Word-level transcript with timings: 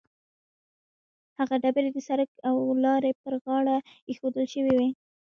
هغه 1.39 1.55
ډبرې 1.63 1.89
د 1.93 1.97
سړک 2.07 2.29
او 2.47 2.55
لارې 2.83 3.11
پر 3.21 3.33
غاړه 3.43 3.77
ایښودل 4.09 4.45
شوې 4.53 4.73
وي. 4.77 4.89